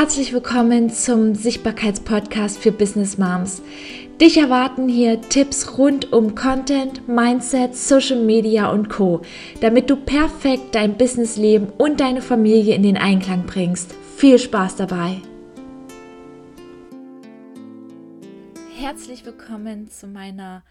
[0.00, 3.60] Herzlich willkommen zum Sichtbarkeitspodcast für Business Moms.
[4.20, 9.22] Dich erwarten hier Tipps rund um Content, Mindset, Social Media und Co,
[9.60, 13.92] damit du perfekt dein Businessleben und deine Familie in den Einklang bringst.
[14.16, 15.20] Viel Spaß dabei.
[18.76, 20.62] Herzlich willkommen zu meiner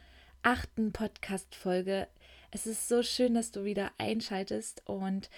[0.41, 2.07] achten Podcast-Folge.
[2.51, 5.29] Es ist so schön, dass du wieder einschaltest und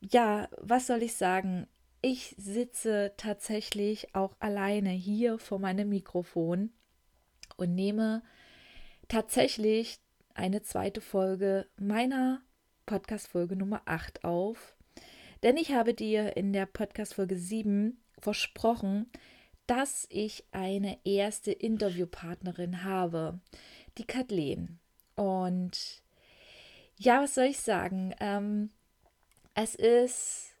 [0.00, 1.66] ja, was soll ich sagen?
[2.04, 6.70] Ich sitze tatsächlich auch alleine hier vor meinem Mikrofon
[7.56, 8.22] und nehme
[9.08, 10.00] tatsächlich
[10.34, 12.42] eine zweite Folge meiner
[12.84, 14.76] Podcast-Folge Nummer 8 auf.
[15.42, 19.10] Denn ich habe dir in der Podcast-Folge 7 versprochen,
[19.66, 23.40] dass ich eine erste Interviewpartnerin habe,
[23.96, 24.78] die Kathleen.
[25.16, 26.02] Und
[26.98, 28.14] ja, was soll ich sagen?
[28.20, 28.68] Ähm,
[29.54, 30.53] es ist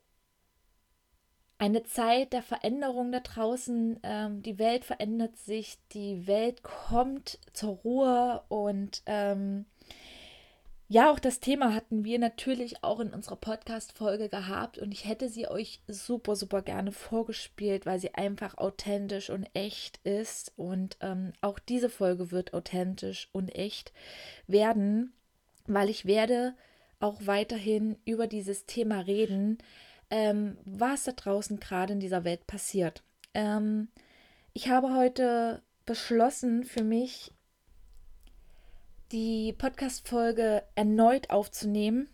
[1.58, 4.00] eine Zeit der Veränderung da draußen.
[4.02, 9.66] Ähm, die Welt verändert sich, die Welt kommt zur Ruhe und ähm,
[10.88, 15.30] ja, auch das Thema hatten wir natürlich auch in unserer Podcast-Folge gehabt und ich hätte
[15.30, 21.32] sie euch super, super gerne vorgespielt, weil sie einfach authentisch und echt ist und ähm,
[21.40, 23.92] auch diese Folge wird authentisch und echt
[24.46, 25.14] werden,
[25.66, 26.54] weil ich werde
[27.00, 29.58] auch weiterhin über dieses Thema reden,
[30.14, 33.02] ähm, was da draußen gerade in dieser Welt passiert.
[33.34, 33.88] Ähm,
[34.52, 37.32] ich habe heute beschlossen für mich,
[39.10, 42.08] die Podcast-Folge erneut aufzunehmen.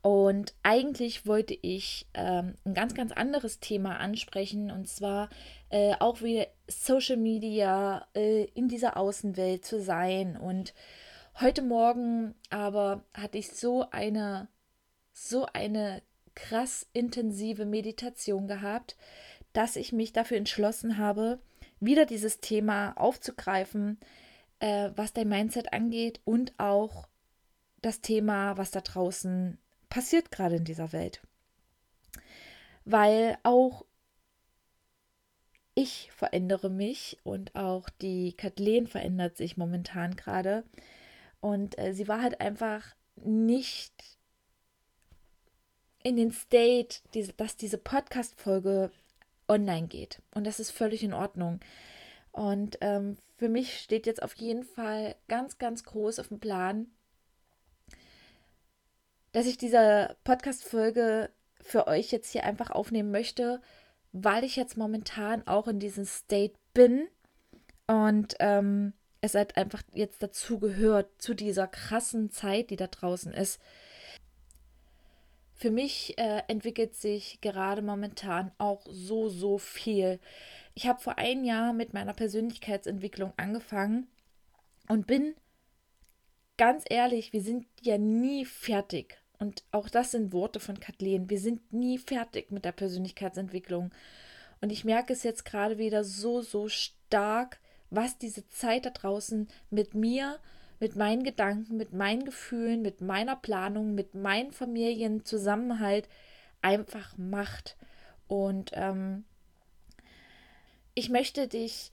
[0.00, 5.28] Und eigentlich wollte ich ähm, ein ganz, ganz anderes Thema ansprechen und zwar
[5.70, 10.36] äh, auch wieder Social Media äh, in dieser Außenwelt zu sein.
[10.36, 10.72] Und
[11.40, 14.46] heute Morgen aber hatte ich so eine,
[15.12, 16.00] so eine
[16.38, 18.96] krass intensive Meditation gehabt,
[19.52, 21.40] dass ich mich dafür entschlossen habe,
[21.80, 23.98] wieder dieses Thema aufzugreifen,
[24.60, 27.08] äh, was dein Mindset angeht und auch
[27.82, 29.58] das Thema, was da draußen
[29.88, 31.22] passiert gerade in dieser Welt.
[32.84, 33.84] Weil auch
[35.74, 40.64] ich verändere mich und auch die Kathleen verändert sich momentan gerade.
[41.40, 44.17] Und äh, sie war halt einfach nicht
[46.08, 47.00] in den State,
[47.36, 48.90] dass diese Podcast-Folge
[49.46, 50.22] online geht.
[50.34, 51.60] Und das ist völlig in Ordnung.
[52.32, 56.86] Und ähm, für mich steht jetzt auf jeden Fall ganz, ganz groß auf dem Plan,
[59.32, 61.30] dass ich diese Podcast-Folge
[61.60, 63.60] für euch jetzt hier einfach aufnehmen möchte,
[64.12, 67.06] weil ich jetzt momentan auch in diesem State bin
[67.86, 73.34] und ähm, es halt einfach jetzt dazu gehört, zu dieser krassen Zeit, die da draußen
[73.34, 73.60] ist.
[75.58, 80.20] Für mich äh, entwickelt sich gerade momentan auch so, so viel.
[80.74, 84.06] Ich habe vor einem Jahr mit meiner Persönlichkeitsentwicklung angefangen
[84.88, 85.34] und bin
[86.58, 89.18] ganz ehrlich, wir sind ja nie fertig.
[89.40, 91.28] Und auch das sind Worte von Kathleen.
[91.28, 93.90] Wir sind nie fertig mit der Persönlichkeitsentwicklung.
[94.60, 97.58] Und ich merke es jetzt gerade wieder so, so stark,
[97.90, 100.38] was diese Zeit da draußen mit mir,
[100.80, 106.08] mit meinen Gedanken, mit meinen Gefühlen, mit meiner Planung, mit meinem Familienzusammenhalt
[106.62, 107.76] einfach macht.
[108.28, 109.24] Und ähm,
[110.94, 111.90] ich möchte dich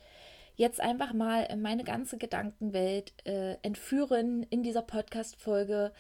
[0.56, 5.92] jetzt einfach mal in meine ganze Gedankenwelt äh, entführen in dieser Podcast-Folge.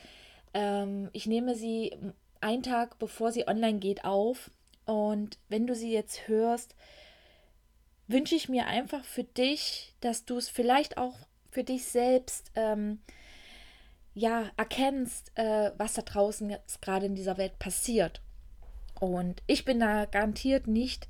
[0.53, 1.95] Ähm, ich nehme sie
[2.41, 4.51] einen Tag bevor sie online geht auf.
[4.85, 6.75] Und wenn du sie jetzt hörst,
[8.07, 11.15] wünsche ich mir einfach für dich, dass du es vielleicht auch
[11.55, 12.99] für dich selbst ähm,
[14.13, 18.21] ja erkennst, äh, was da draußen jetzt gerade in dieser Welt passiert.
[18.99, 21.07] Und ich bin da garantiert nicht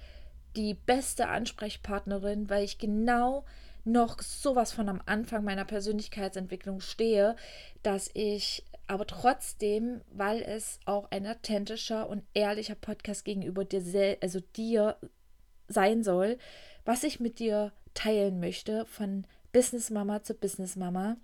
[0.56, 3.44] die beste Ansprechpartnerin, weil ich genau
[3.86, 7.36] noch sowas von am Anfang meiner Persönlichkeitsentwicklung stehe,
[7.82, 14.40] dass ich aber trotzdem, weil es auch ein authentischer und ehrlicher Podcast gegenüber dir, also
[14.56, 14.98] dir
[15.68, 16.38] sein soll,
[16.86, 21.16] was ich mit dir teilen möchte von Businessmama zu Businessmama,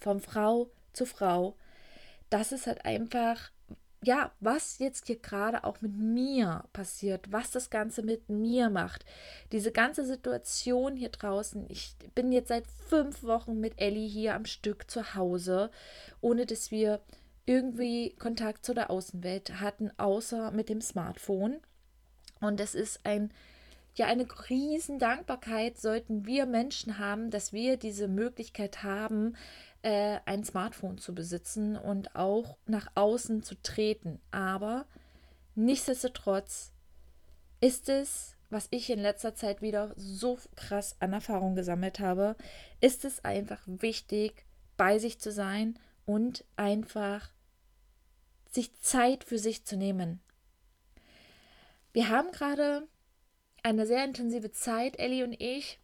[0.00, 1.54] von Frau zu Frau.
[2.28, 3.52] Das ist halt einfach,
[4.02, 9.04] ja, was jetzt hier gerade auch mit mir passiert, was das Ganze mit mir macht.
[9.52, 11.66] Diese ganze Situation hier draußen.
[11.68, 15.70] Ich bin jetzt seit fünf Wochen mit Ellie hier am Stück zu Hause,
[16.20, 17.00] ohne dass wir
[17.44, 21.60] irgendwie Kontakt zu der Außenwelt hatten, außer mit dem Smartphone.
[22.40, 23.30] Und es ist ein
[23.98, 29.36] ja eine riesen Dankbarkeit sollten wir Menschen haben, dass wir diese Möglichkeit haben,
[29.82, 34.20] äh, ein Smartphone zu besitzen und auch nach außen zu treten.
[34.30, 34.86] Aber
[35.54, 36.72] nichtsdestotrotz
[37.60, 42.36] ist es was ich in letzter Zeit wieder so krass an Erfahrung gesammelt habe,
[42.80, 44.44] ist es einfach wichtig,
[44.76, 47.30] bei sich zu sein und einfach
[48.50, 50.20] sich Zeit für sich zu nehmen.
[51.92, 52.86] Wir haben gerade
[53.66, 55.80] eine sehr intensive Zeit, Ellie und ich,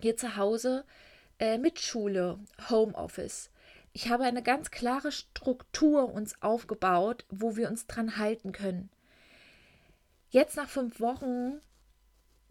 [0.00, 0.84] hier zu Hause
[1.40, 2.38] äh, mit Schule,
[2.70, 3.50] Homeoffice.
[3.92, 8.90] Ich habe eine ganz klare Struktur uns aufgebaut, wo wir uns dran halten können.
[10.30, 11.60] Jetzt nach fünf Wochen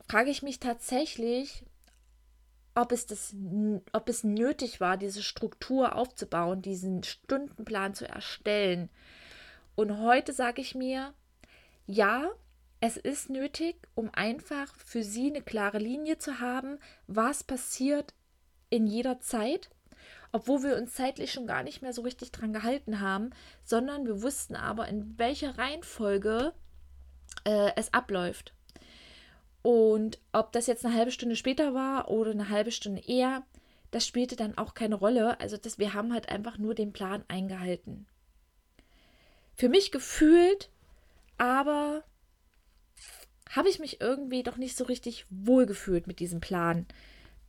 [0.09, 1.63] frage ich mich tatsächlich,
[2.75, 3.33] ob es, das,
[3.93, 8.89] ob es nötig war, diese Struktur aufzubauen, diesen Stundenplan zu erstellen.
[9.75, 11.13] Und heute sage ich mir,
[11.87, 12.29] ja,
[12.81, 18.13] es ist nötig, um einfach für sie eine klare Linie zu haben, was passiert
[18.69, 19.69] in jeder Zeit,
[20.31, 23.31] obwohl wir uns zeitlich schon gar nicht mehr so richtig dran gehalten haben,
[23.63, 26.53] sondern wir wussten aber, in welcher Reihenfolge
[27.43, 28.53] äh, es abläuft.
[29.61, 33.43] Und ob das jetzt eine halbe Stunde später war oder eine halbe Stunde eher,
[33.91, 35.39] das spielte dann auch keine Rolle.
[35.41, 38.07] Also das, wir haben halt einfach nur den Plan eingehalten.
[39.55, 40.69] Für mich gefühlt,
[41.37, 42.03] aber
[43.49, 46.85] habe ich mich irgendwie doch nicht so richtig wohl gefühlt mit diesem Plan.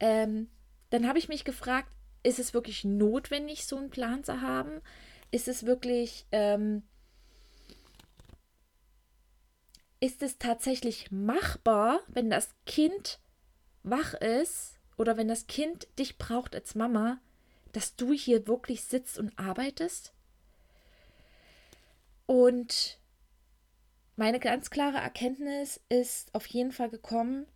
[0.01, 0.49] Ähm,
[0.91, 1.89] dann habe ich mich gefragt,
[2.23, 4.81] ist es wirklich notwendig, so einen Plan zu haben?
[5.31, 6.83] Ist es wirklich ähm,
[10.01, 13.21] ist es tatsächlich machbar, wenn das Kind
[13.83, 17.19] wach ist oder wenn das Kind dich braucht als Mama,
[17.73, 20.15] dass du hier wirklich sitzt und arbeitest?
[22.25, 23.00] Und
[24.21, 27.47] meine ganz klare Erkenntnis ist auf jeden Fall gekommen,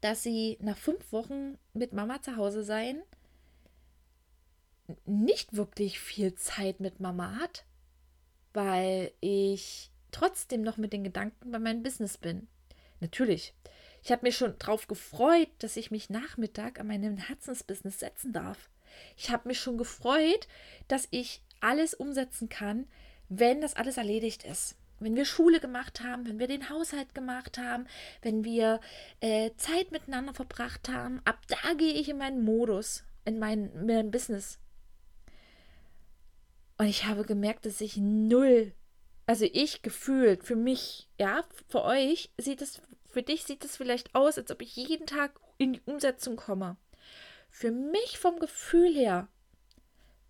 [0.00, 3.00] dass sie nach fünf Wochen mit Mama zu Hause sein
[5.06, 7.64] nicht wirklich viel Zeit mit Mama hat,
[8.52, 12.48] weil ich trotzdem noch mit den Gedanken bei meinem Business bin.
[12.98, 13.54] Natürlich.
[14.02, 18.70] Ich habe mich schon darauf gefreut, dass ich mich Nachmittag an meinem Herzensbusiness setzen darf.
[19.16, 20.48] Ich habe mich schon gefreut,
[20.88, 22.88] dass ich alles umsetzen kann,
[23.28, 24.76] wenn das alles erledigt ist.
[25.04, 27.86] Wenn wir Schule gemacht haben, wenn wir den Haushalt gemacht haben,
[28.22, 28.80] wenn wir
[29.20, 33.86] äh, Zeit miteinander verbracht haben, ab da gehe ich in meinen Modus, in mein, in
[33.86, 34.58] mein Business.
[36.78, 38.72] Und ich habe gemerkt, dass ich null
[39.26, 44.14] also ich gefühlt, für mich, ja, für euch sieht es, für dich sieht es vielleicht
[44.14, 46.76] aus, als ob ich jeden Tag in die Umsetzung komme.
[47.48, 49.28] Für mich vom Gefühl her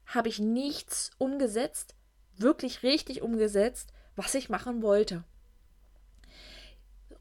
[0.07, 1.95] habe ich nichts umgesetzt,
[2.37, 5.25] wirklich richtig umgesetzt, was ich machen wollte.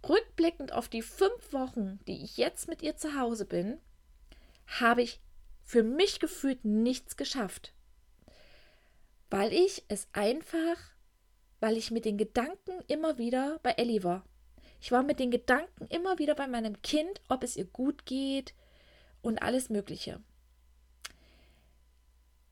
[0.07, 3.77] Rückblickend auf die fünf Wochen, die ich jetzt mit ihr zu Hause bin,
[4.79, 5.19] habe ich
[5.63, 7.73] für mich gefühlt nichts geschafft,
[9.29, 10.77] weil ich es einfach
[11.61, 14.25] weil ich mit den Gedanken immer wieder bei Ellie war.
[14.81, 18.55] Ich war mit den Gedanken immer wieder bei meinem Kind, ob es ihr gut geht
[19.21, 20.19] und alles Mögliche.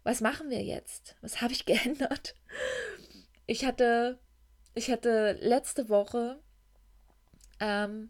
[0.03, 1.15] Was machen wir jetzt?
[1.21, 2.35] Was habe ich geändert?
[3.47, 4.19] Ich hatte,
[4.75, 6.39] ich hatte letzte Woche
[7.59, 8.09] ähm,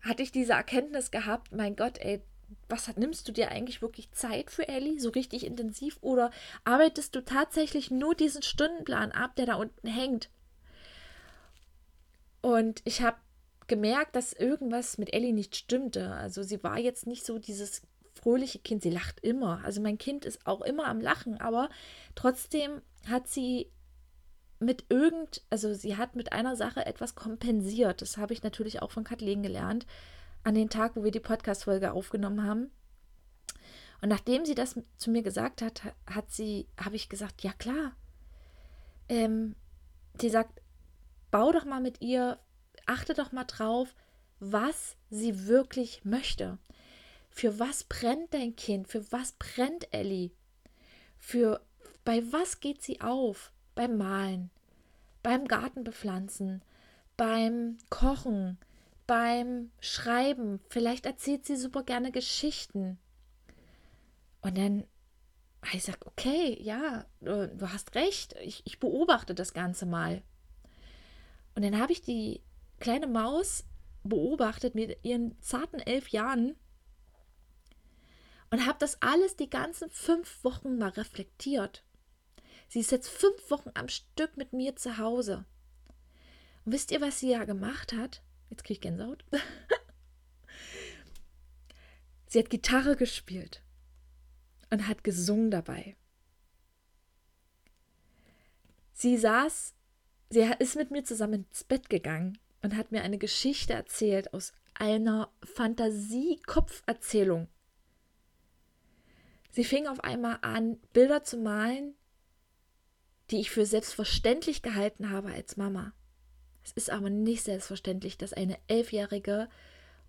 [0.00, 2.22] hatte ich diese Erkenntnis gehabt, mein Gott, ey,
[2.68, 5.98] was nimmst du dir eigentlich wirklich Zeit für Ellie, so richtig intensiv?
[6.00, 6.30] Oder
[6.64, 10.30] arbeitest du tatsächlich nur diesen Stundenplan ab, der da unten hängt?
[12.40, 13.16] Und ich habe
[13.66, 16.12] gemerkt, dass irgendwas mit Ellie nicht stimmte.
[16.12, 17.82] Also sie war jetzt nicht so dieses
[18.14, 19.60] fröhliche Kind, sie lacht immer.
[19.64, 21.68] Also mein Kind ist auch immer am Lachen, aber
[22.14, 23.70] trotzdem hat sie
[24.58, 28.02] mit irgend, also sie hat mit einer Sache etwas kompensiert.
[28.02, 29.86] Das habe ich natürlich auch von Kathleen gelernt
[30.44, 32.70] an den Tag, wo wir die Podcast-Folge aufgenommen haben.
[34.00, 37.96] Und nachdem sie das zu mir gesagt hat, hat sie, habe ich gesagt, ja klar.
[39.08, 39.56] Ähm,
[40.20, 40.60] sie sagt,
[41.30, 42.38] bau doch mal mit ihr,
[42.86, 43.94] achte doch mal drauf,
[44.38, 46.58] was sie wirklich möchte.
[47.30, 48.88] Für was brennt dein Kind?
[48.88, 50.30] Für was brennt Ellie?
[51.18, 51.60] Für
[52.04, 53.52] bei was geht sie auf?
[53.76, 54.50] Beim Malen,
[55.22, 56.62] beim Gartenbepflanzen,
[57.16, 58.58] beim Kochen,
[59.06, 60.58] beim Schreiben.
[60.68, 62.98] Vielleicht erzählt sie super gerne Geschichten.
[64.40, 64.84] Und dann
[65.72, 70.22] ich gesagt, okay, ja, du hast recht, ich, ich beobachte das Ganze mal.
[71.54, 72.40] Und dann habe ich die
[72.78, 73.64] kleine Maus
[74.04, 76.54] beobachtet mit ihren zarten elf Jahren
[78.50, 81.82] und habe das alles die ganzen fünf Wochen mal reflektiert.
[82.68, 85.44] Sie ist jetzt fünf Wochen am Stück mit mir zu Hause.
[86.64, 88.22] Und wisst ihr, was sie ja gemacht hat?
[88.50, 89.24] Jetzt kriege ich Gänsehaut.
[92.26, 93.62] sie hat Gitarre gespielt
[94.70, 95.96] und hat gesungen dabei.
[98.92, 99.74] Sie saß,
[100.30, 104.52] sie ist mit mir zusammen ins Bett gegangen und hat mir eine Geschichte erzählt aus
[104.74, 107.48] einer Fantasie-Kopferzählung.
[109.50, 111.94] Sie fing auf einmal an, Bilder zu malen,
[113.30, 115.92] die ich für selbstverständlich gehalten habe als Mama.
[116.64, 119.48] Es ist aber nicht selbstverständlich, dass eine Elfjährige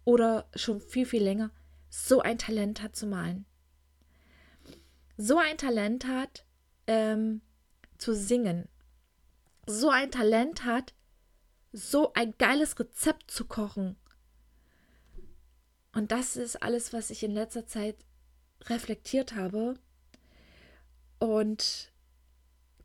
[0.05, 1.51] oder schon viel, viel länger
[1.89, 3.45] so ein Talent hat zu malen.
[5.17, 6.45] So ein Talent hat
[6.85, 7.41] ähm,
[7.97, 8.67] zu singen.
[9.65, 10.93] So ein Talent hat,
[11.71, 13.97] so ein geiles Rezept zu kochen.
[15.93, 17.97] Und das ist alles, was ich in letzter Zeit
[18.65, 19.75] reflektiert habe.
[21.19, 21.91] Und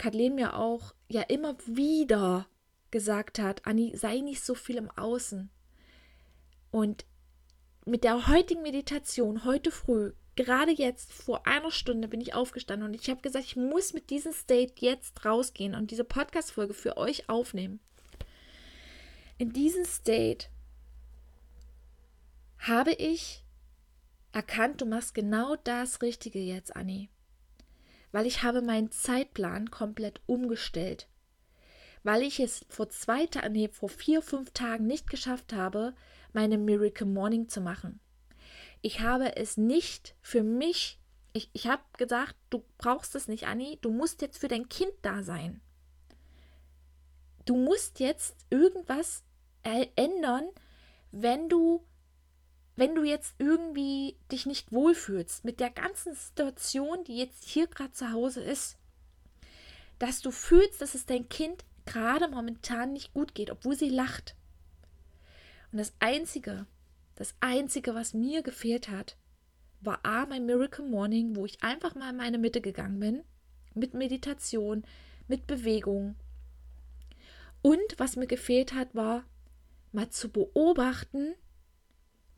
[0.03, 2.49] Kathleen mir auch ja immer wieder
[2.91, 5.49] gesagt hat, Anni, sei nicht so viel im Außen.
[6.73, 7.07] Und
[7.87, 12.95] mit der heutigen Meditation, heute früh, gerade jetzt, vor einer Stunde bin ich aufgestanden und
[12.95, 17.29] ich habe gesagt, ich muss mit diesem State jetzt rausgehen und diese Podcast-Folge für euch
[17.29, 17.79] aufnehmen.
[19.39, 20.49] In diesem State
[22.59, 23.45] habe ich
[24.33, 27.09] erkannt, du machst genau das Richtige jetzt, Anni.
[28.13, 31.09] Weil ich habe meinen Zeitplan komplett umgestellt.
[32.05, 35.95] Weil ich es vor zwei nee, vor vier, fünf Tagen nicht geschafft habe,
[36.33, 38.01] meine Miracle Morning zu machen.
[38.81, 40.99] Ich habe es nicht für mich,
[41.33, 44.93] ich, ich habe gesagt, du brauchst es nicht, Anni, du musst jetzt für dein Kind
[45.03, 45.61] da sein.
[47.45, 49.25] Du musst jetzt irgendwas
[49.63, 50.49] ändern,
[51.13, 51.85] wenn du
[52.83, 57.93] wenn du jetzt irgendwie dich nicht wohlfühlst mit der ganzen Situation, die jetzt hier gerade
[57.93, 58.77] zu Hause ist,
[60.01, 64.35] dass du fühlst, dass es dein Kind gerade momentan nicht gut geht, obwohl sie lacht.
[65.71, 66.67] Und das Einzige,
[67.15, 69.17] das Einzige, was mir gefehlt hat,
[69.81, 73.23] war A, mein Miracle Morning, wo ich einfach mal in meine Mitte gegangen bin,
[73.75, 74.83] mit Meditation,
[75.29, 76.17] mit Bewegung.
[77.63, 79.23] Und was mir gefehlt hat, war
[79.93, 81.37] mal zu beobachten,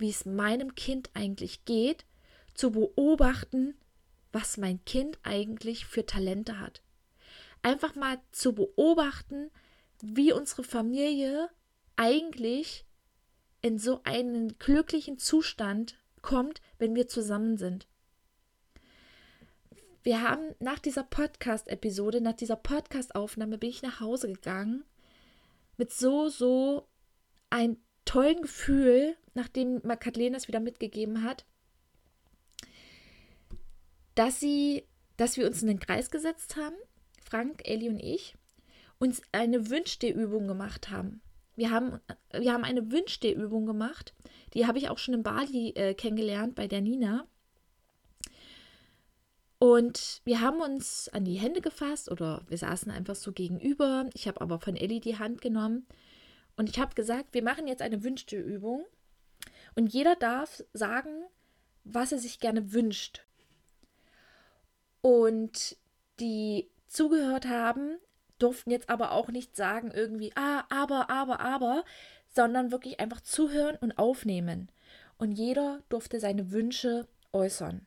[0.04, 2.04] wie es meinem Kind eigentlich geht,
[2.52, 3.74] zu beobachten,
[4.32, 6.82] was mein Kind eigentlich für Talente hat.
[7.62, 9.50] Einfach mal zu beobachten,
[10.02, 11.48] wie unsere Familie
[11.96, 12.84] eigentlich
[13.62, 17.86] in so einen glücklichen Zustand kommt, wenn wir zusammen sind.
[20.02, 24.84] Wir haben nach dieser Podcast-Episode, nach dieser Podcast-Aufnahme bin ich nach Hause gegangen
[25.78, 26.88] mit so, so
[27.48, 31.44] ein tollen Gefühl, nachdem Kathleen das wieder mitgegeben hat,
[34.14, 34.84] dass sie,
[35.16, 36.76] dass wir uns in den Kreis gesetzt haben,
[37.22, 38.36] Frank, Ellie und ich,
[38.98, 41.20] uns eine Wünschstehübung gemacht haben.
[41.56, 42.00] Wir haben,
[42.32, 44.14] wir haben eine Wünschstehübung gemacht.
[44.54, 47.26] Die habe ich auch schon in Bali äh, kennengelernt bei der Nina.
[49.58, 54.10] Und wir haben uns an die Hände gefasst oder wir saßen einfach so gegenüber.
[54.14, 55.86] Ich habe aber von Ellie die Hand genommen
[56.56, 58.84] und ich habe gesagt, wir machen jetzt eine Wünschteübung
[59.74, 61.24] und jeder darf sagen,
[61.84, 63.24] was er sich gerne wünscht.
[65.00, 65.76] Und
[66.20, 67.98] die zugehört haben,
[68.38, 71.84] durften jetzt aber auch nicht sagen irgendwie, ah, aber, aber, aber,
[72.28, 74.70] sondern wirklich einfach zuhören und aufnehmen.
[75.18, 77.86] Und jeder durfte seine Wünsche äußern.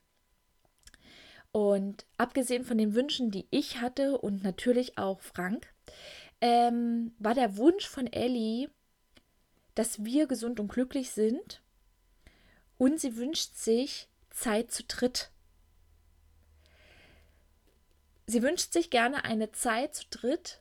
[1.52, 5.74] Und abgesehen von den Wünschen, die ich hatte und natürlich auch Frank,
[6.40, 8.70] ähm, war der Wunsch von Ellie,
[9.74, 11.62] dass wir gesund und glücklich sind.
[12.78, 15.32] Und sie wünscht sich Zeit zu dritt.
[18.28, 20.60] Sie wünscht sich gerne eine Zeit zu dritt,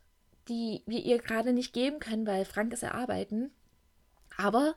[0.49, 3.51] die wir ihr gerade nicht geben können, weil Frank ist erarbeiten.
[4.37, 4.77] Aber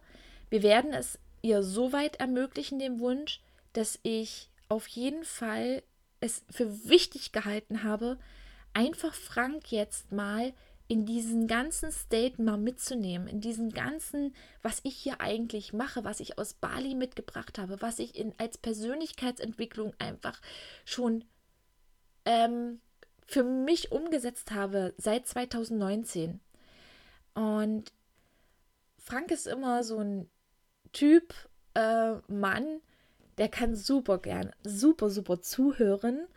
[0.50, 3.42] wir werden es ihr so weit ermöglichen, den Wunsch,
[3.74, 5.84] dass ich auf jeden Fall
[6.20, 8.18] es für wichtig gehalten habe,
[8.74, 10.54] einfach Frank jetzt mal
[10.90, 16.20] in diesen ganzen State mal mitzunehmen, in diesen ganzen, was ich hier eigentlich mache, was
[16.20, 20.42] ich aus Bali mitgebracht habe, was ich in, als Persönlichkeitsentwicklung einfach
[20.86, 21.26] schon
[22.26, 22.82] ähm,
[23.28, 26.40] für mich umgesetzt habe seit 2019.
[27.36, 27.94] Und
[28.98, 30.28] Frank ist immer so ein
[30.92, 31.36] Typ,
[31.76, 32.82] äh, Mann,
[33.38, 36.28] der kann super gern, super, super zuhören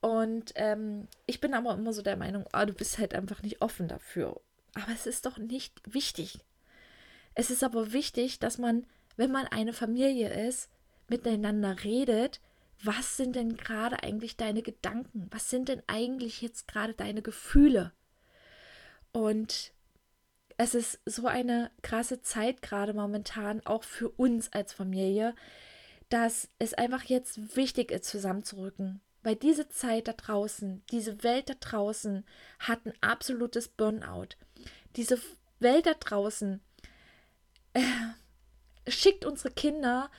[0.00, 3.60] und ähm, ich bin aber immer so der Meinung, oh, du bist halt einfach nicht
[3.60, 4.40] offen dafür.
[4.74, 6.40] Aber es ist doch nicht wichtig.
[7.34, 10.70] Es ist aber wichtig, dass man, wenn man eine Familie ist,
[11.08, 12.40] miteinander redet,
[12.82, 15.28] was sind denn gerade eigentlich deine Gedanken?
[15.30, 17.92] Was sind denn eigentlich jetzt gerade deine Gefühle?
[19.12, 19.72] Und
[20.56, 25.34] es ist so eine krasse Zeit gerade momentan, auch für uns als Familie,
[26.08, 29.00] dass es einfach jetzt wichtig ist, zusammenzurücken.
[29.22, 32.24] Weil diese Zeit da draußen, diese Welt da draußen
[32.58, 34.28] hat ein absolutes Burnout.
[34.96, 35.20] Diese
[35.58, 36.60] Welt da draußen
[37.74, 37.82] äh,
[38.88, 40.10] schickt unsere Kinder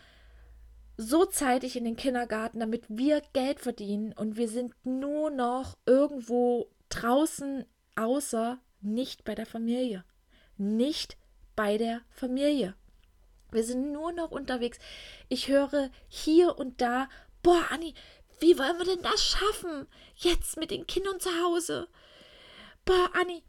[0.98, 6.70] so zeitig in den Kindergarten, damit wir Geld verdienen und wir sind nur noch irgendwo
[6.89, 7.65] draußen,
[7.96, 10.03] außer nicht bei der Familie.
[10.58, 11.17] Nicht
[11.55, 12.75] bei der Familie.
[13.51, 14.77] Wir sind nur noch unterwegs.
[15.27, 17.10] Ich höre hier und da,
[17.41, 17.93] boah, Anni,
[18.41, 19.88] wie wollen wir denn das schaffen?
[20.15, 21.88] Jetzt mit den Kindern zu Hause.
[22.86, 23.43] Boah, Anni,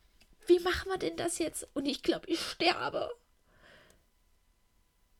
[0.47, 1.67] wie machen wir denn das jetzt?
[1.75, 3.11] Und ich glaube, ich sterbe.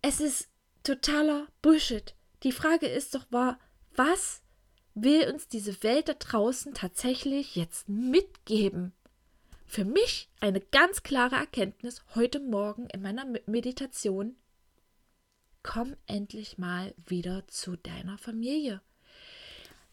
[0.02, 0.49] Es ist
[0.83, 2.14] totaler Bullshit.
[2.43, 3.59] Die Frage ist doch war,
[3.95, 4.43] was
[4.95, 8.93] will uns diese Welt da draußen tatsächlich jetzt mitgeben?
[9.67, 14.37] Für mich eine ganz klare Erkenntnis heute Morgen in meiner Meditation.
[15.62, 18.83] Komm endlich mal wieder zu deiner Familie.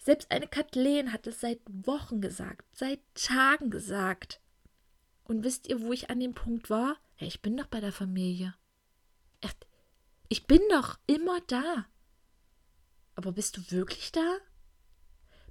[0.09, 4.41] Selbst eine Kathleen hat es seit Wochen gesagt, seit Tagen gesagt.
[5.23, 6.97] Und wisst ihr, wo ich an dem Punkt war?
[7.19, 8.55] Ja, ich bin doch bei der Familie.
[10.29, 11.85] Ich bin doch immer da.
[13.13, 14.37] Aber bist du wirklich da?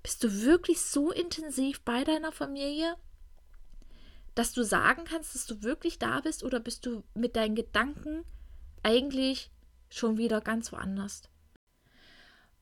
[0.02, 2.96] Bist du wirklich so intensiv bei deiner Familie,
[4.34, 8.24] dass du sagen kannst, dass du wirklich da bist oder bist du mit deinen Gedanken
[8.82, 9.52] eigentlich
[9.88, 11.22] schon wieder ganz woanders?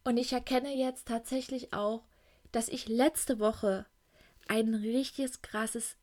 [0.07, 2.05] Und ich erkenne jetzt tatsächlich auch,
[2.53, 3.87] dass ich letzte Woche
[4.47, 5.97] ein richtiges krasses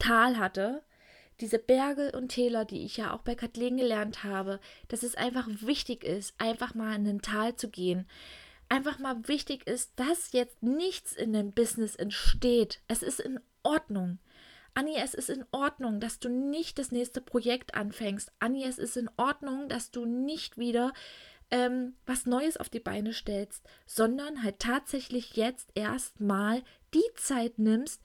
[0.00, 0.82] Tal hatte.
[1.38, 5.46] Diese Berge und Täler, die ich ja auch bei Kathleen gelernt habe, dass es einfach
[5.60, 8.08] wichtig ist, einfach mal in ein Tal zu gehen.
[8.68, 12.80] Einfach mal wichtig ist, dass jetzt nichts in dem Business entsteht.
[12.88, 14.18] Es ist in Ordnung.
[14.74, 18.32] Anni, es ist in Ordnung, dass du nicht das nächste Projekt anfängst.
[18.40, 20.92] Anni, es ist in Ordnung, dass du nicht wieder
[21.50, 26.62] ähm, was Neues auf die Beine stellst, sondern halt tatsächlich jetzt erstmal
[26.94, 28.02] die Zeit nimmst,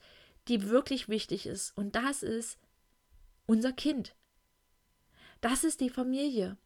[0.48, 1.76] die wirklich wichtig ist.
[1.76, 2.58] Und das ist
[3.46, 4.14] unser Kind.
[5.40, 6.56] Das ist die Familie.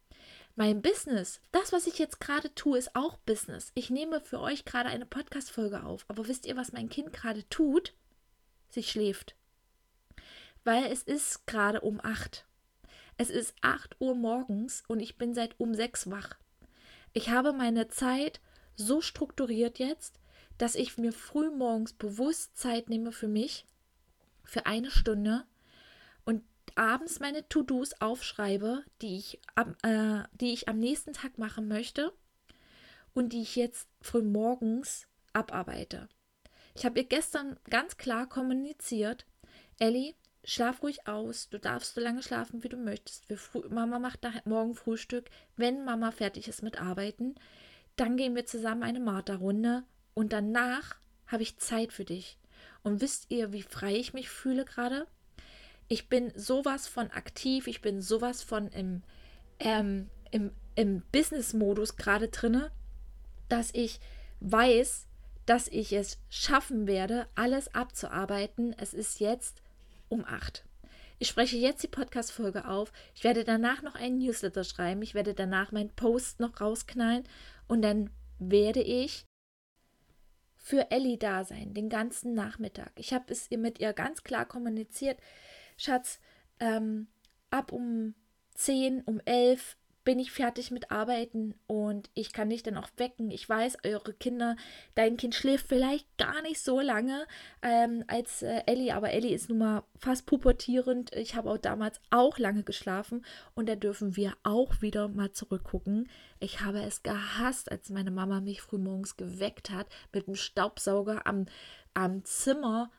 [0.55, 3.71] Mein Business, das, was ich jetzt gerade tue, ist auch Business.
[3.75, 6.05] Ich nehme für euch gerade eine Podcast-Folge auf.
[6.07, 7.93] Aber wisst ihr, was mein Kind gerade tut?
[8.69, 9.35] Sie schläft.
[10.63, 12.47] Weil es ist gerade um acht.
[13.17, 16.37] Es ist acht Uhr morgens und ich bin seit um sechs wach.
[17.13, 18.39] Ich habe meine Zeit
[18.75, 20.19] so strukturiert jetzt,
[20.57, 23.65] dass ich mir früh morgens bewusst Zeit nehme für mich,
[24.43, 25.45] für eine Stunde
[26.25, 26.43] und
[26.75, 32.13] abends meine To-Dos aufschreibe, die ich, am, äh, die ich am nächsten Tag machen möchte
[33.13, 36.07] und die ich jetzt früh morgens abarbeite.
[36.75, 39.25] Ich habe ihr gestern ganz klar kommuniziert,
[39.79, 40.13] Ellie,
[40.49, 41.49] Schlaf ruhig aus.
[41.49, 43.25] Du darfst so lange schlafen, wie du möchtest.
[43.69, 45.29] Mama macht morgen Frühstück.
[45.57, 47.35] Wenn Mama fertig ist mit Arbeiten,
[47.97, 49.83] dann gehen wir zusammen eine Martha-Runde
[50.13, 50.95] und danach
[51.27, 52.37] habe ich Zeit für dich.
[52.81, 55.05] Und wisst ihr, wie frei ich mich fühle gerade?
[55.89, 59.03] Ich bin sowas von aktiv, ich bin sowas von im,
[59.59, 62.71] ähm, im, im Business-Modus gerade drinne,
[63.49, 63.99] dass ich
[64.39, 65.07] weiß,
[65.45, 68.73] dass ich es schaffen werde, alles abzuarbeiten.
[68.77, 69.61] Es ist jetzt
[70.09, 70.65] um 8.
[71.19, 72.91] Ich spreche jetzt die Podcast-Folge auf.
[73.15, 75.01] Ich werde danach noch einen Newsletter schreiben.
[75.01, 77.23] Ich werde danach meinen Post noch rausknallen.
[77.67, 79.25] Und dann werde ich
[80.55, 82.91] für Ellie da sein, den ganzen Nachmittag.
[82.95, 85.19] Ich habe es mit ihr ganz klar kommuniziert.
[85.77, 86.19] Schatz,
[86.59, 87.07] ähm,
[87.49, 88.13] ab um
[88.55, 89.76] 10, um 11
[90.07, 93.29] bin ich fertig mit Arbeiten und ich kann dich dann auch wecken.
[93.29, 94.55] Ich weiß, eure Kinder,
[94.95, 97.27] dein Kind schläft vielleicht gar nicht so lange
[97.61, 101.13] ähm, als äh, Ellie, aber Ellie ist nun mal fast pubertierend.
[101.13, 106.07] Ich habe auch damals auch lange geschlafen und da dürfen wir auch wieder mal zurückgucken.
[106.39, 111.47] Ich habe es gehasst, als meine Mama mich frühmorgens geweckt hat mit dem Staubsauger am,
[111.93, 112.91] am Zimmer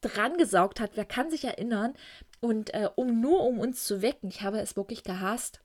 [0.00, 0.92] dran gesaugt hat.
[0.94, 1.92] Wer kann sich erinnern?
[2.40, 5.60] Und äh, um nur um uns zu wecken, ich habe es wirklich gehasst.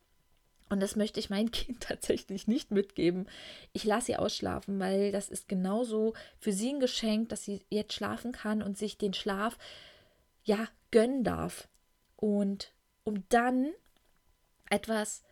[0.70, 3.28] Und das möchte ich meinem Kind tatsächlich nicht mitgeben.
[3.74, 7.94] Ich lasse sie ausschlafen, weil das ist genauso für sie ein Geschenk, dass sie jetzt
[7.94, 9.58] schlafen kann und sich den Schlaf
[10.44, 11.68] ja gönnen darf.
[12.16, 13.72] Und um dann
[14.70, 15.24] etwas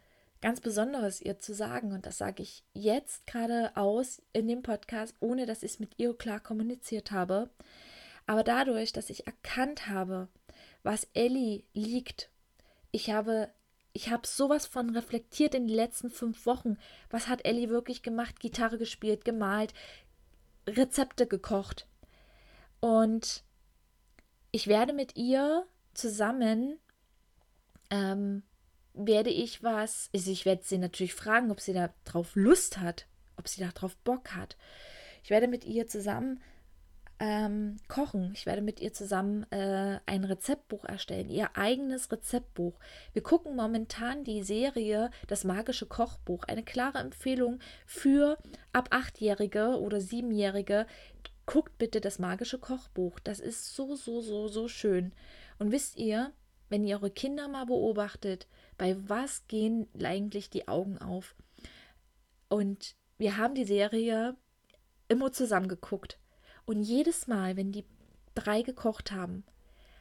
[0.41, 5.15] ganz Besonderes ihr zu sagen, und das sage ich jetzt gerade aus in dem Podcast,
[5.19, 7.49] ohne dass ich es mit ihr klar kommuniziert habe.
[8.25, 10.27] Aber dadurch, dass ich erkannt habe,
[10.83, 12.29] was Ellie liegt,
[12.91, 13.49] ich habe
[13.97, 16.77] ich habe sowas von reflektiert in den letzten fünf Wochen.
[17.09, 18.39] Was hat Ellie wirklich gemacht?
[18.39, 19.73] Gitarre gespielt, gemalt,
[20.67, 21.87] Rezepte gekocht.
[22.79, 23.43] Und
[24.51, 26.77] ich werde mit ihr zusammen,
[27.89, 28.43] ähm,
[28.93, 33.07] werde ich was, also ich werde sie natürlich fragen, ob sie da drauf Lust hat,
[33.35, 34.57] ob sie da drauf Bock hat.
[35.23, 36.39] Ich werde mit ihr zusammen
[37.19, 38.31] ähm, kochen.
[38.35, 42.79] Ich werde mit ihr zusammen äh, ein Rezeptbuch erstellen, ihr eigenes Rezeptbuch.
[43.13, 46.43] Wir gucken momentan die Serie Das magische Kochbuch.
[46.43, 48.37] Eine klare Empfehlung für
[48.71, 50.85] ab achtjährige oder siebenjährige.
[51.45, 53.19] Guckt bitte das magische Kochbuch.
[53.19, 55.13] Das ist so, so, so, so schön.
[55.57, 56.33] Und wisst ihr,
[56.69, 61.35] wenn ihr eure Kinder mal beobachtet, bei was gehen eigentlich die Augen auf?
[62.49, 64.35] Und wir haben die Serie
[65.07, 66.19] immer zusammen geguckt.
[66.67, 67.85] Und jedes Mal, wenn die
[68.35, 69.45] drei gekocht haben,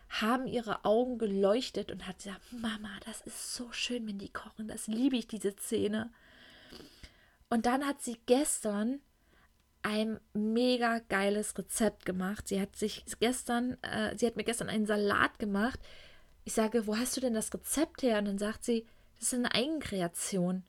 [0.08, 4.66] haben ihre Augen geleuchtet und hat gesagt, Mama, das ist so schön, wenn die kochen.
[4.66, 6.12] Das liebe ich, diese Szene.
[7.48, 9.00] Und dann hat sie gestern
[9.82, 12.48] ein mega geiles Rezept gemacht.
[12.48, 15.78] Sie hat sich gestern, äh, sie hat mir gestern einen Salat gemacht.
[16.44, 18.18] Ich sage, wo hast du denn das Rezept her?
[18.18, 18.86] Und dann sagt sie,
[19.20, 20.64] das ist eine Eigenkreation.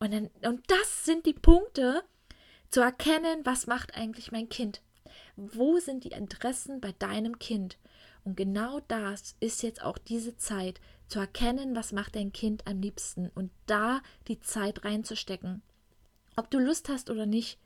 [0.00, 2.02] Und, dann, und das sind die Punkte,
[2.70, 4.82] zu erkennen, was macht eigentlich mein Kind.
[5.36, 7.78] Wo sind die Interessen bei deinem Kind?
[8.24, 12.80] Und genau das ist jetzt auch diese Zeit, zu erkennen, was macht dein Kind am
[12.80, 15.62] liebsten und da die Zeit reinzustecken.
[16.36, 17.58] Ob du Lust hast oder nicht,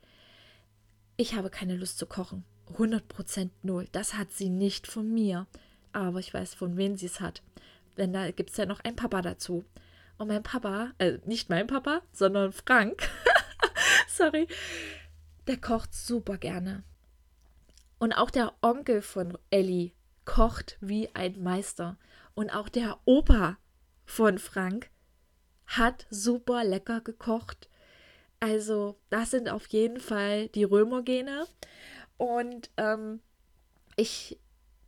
[1.17, 2.43] ich habe keine Lust zu kochen.
[2.77, 3.87] 100% null.
[3.91, 5.47] Das hat sie nicht von mir.
[5.93, 7.41] Aber ich weiß, von wem sie es hat.
[7.97, 9.65] Denn da gibt es ja noch einen Papa dazu.
[10.17, 13.09] Und mein Papa, äh, nicht mein Papa, sondern Frank,
[14.07, 14.47] sorry,
[15.47, 16.83] der kocht super gerne.
[18.01, 19.91] Und auch der Onkel von Ellie
[20.25, 21.99] kocht wie ein Meister.
[22.33, 23.59] Und auch der Opa
[24.05, 24.89] von Frank
[25.67, 27.69] hat super lecker gekocht.
[28.39, 31.45] Also, das sind auf jeden Fall die Römergene.
[32.17, 33.19] Und ähm,
[33.95, 34.39] ich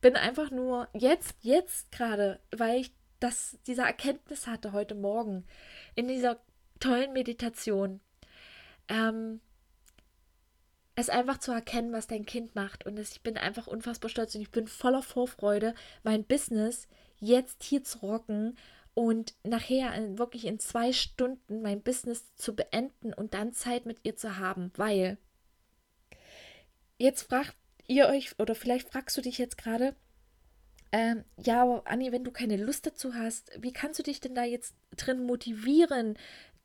[0.01, 5.45] bin einfach nur jetzt, jetzt gerade, weil ich das, diese Erkenntnis hatte heute Morgen
[5.93, 6.39] in dieser
[6.79, 7.99] tollen Meditation,
[8.87, 9.39] ähm,
[10.95, 12.85] es einfach zu erkennen, was dein Kind macht.
[12.85, 16.87] Und ich bin einfach unfassbar stolz und ich bin voller Vorfreude, mein Business
[17.19, 18.57] jetzt hier zu rocken
[18.93, 24.15] und nachher wirklich in zwei Stunden mein Business zu beenden und dann Zeit mit ihr
[24.15, 25.17] zu haben, weil
[26.97, 27.55] jetzt fragt
[27.87, 29.95] ihr euch oder vielleicht fragst du dich jetzt gerade,
[30.91, 34.35] ähm, ja, aber Anni, wenn du keine Lust dazu hast, wie kannst du dich denn
[34.35, 36.17] da jetzt drin motivieren,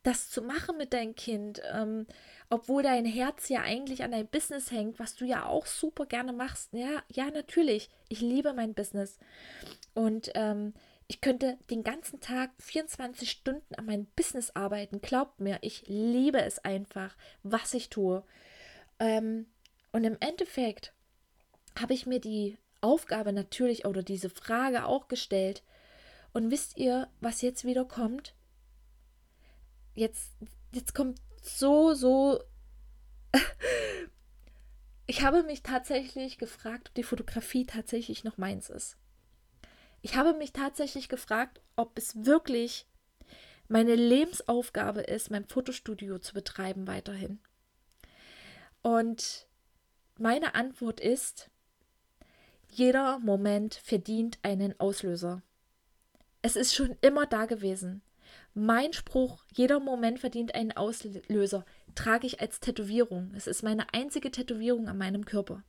[0.03, 2.07] das zu machen mit deinem Kind, ähm,
[2.51, 6.33] obwohl dein Herz ja eigentlich an dein Business hängt, was du ja auch super gerne
[6.33, 6.73] machst.
[6.73, 7.91] Ja, ja, natürlich.
[8.09, 9.19] Ich liebe mein Business.
[9.95, 10.73] Und ähm,
[11.09, 15.01] ich könnte den ganzen Tag 24 Stunden an meinem Business arbeiten.
[15.01, 18.23] Glaubt mir, ich liebe es einfach, was ich tue.
[18.99, 19.47] Ähm,
[19.93, 20.93] und im Endeffekt
[21.79, 25.63] habe ich mir die Aufgabe natürlich oder diese Frage auch gestellt.
[26.33, 28.35] Und wisst ihr, was jetzt wieder kommt?
[29.99, 30.31] Jetzt,
[30.73, 32.41] jetzt kommt so, so.
[35.09, 38.97] ich habe mich tatsächlich gefragt, ob die Fotografie tatsächlich noch meins ist.
[40.01, 42.87] Ich habe mich tatsächlich gefragt, ob es wirklich
[43.67, 47.41] meine Lebensaufgabe ist, mein Fotostudio zu betreiben weiterhin.
[48.83, 49.49] Und
[50.17, 51.51] meine Antwort ist,
[52.71, 55.43] jeder Moment verdient einen Auslöser.
[56.41, 58.01] Es ist schon immer da gewesen.
[58.61, 63.31] Mein Spruch, jeder Moment verdient einen Auslöser, trage ich als Tätowierung.
[63.37, 65.63] Es ist meine einzige Tätowierung an meinem Körper.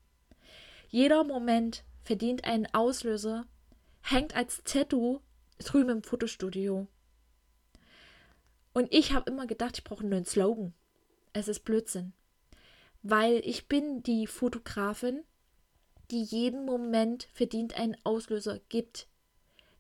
[0.88, 3.46] Jeder Moment verdient einen Auslöser,
[4.02, 5.20] hängt als Tattoo
[5.60, 6.88] drüben im Fotostudio.
[8.74, 10.74] Und ich habe immer gedacht, ich brauche einen Slogan.
[11.32, 12.14] Es ist Blödsinn.
[13.04, 15.24] Weil ich bin die Fotografin,
[16.10, 19.08] die jeden Moment verdient einen Auslöser gibt.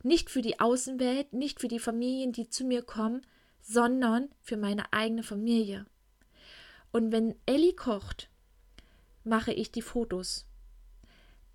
[0.04, 3.22] Nicht für die Außenwelt, nicht für die Familien, die zu mir kommen,
[3.62, 5.86] sondern für meine eigene Familie.
[6.92, 8.30] Und wenn Ellie kocht,
[9.24, 10.46] mache ich die Fotos.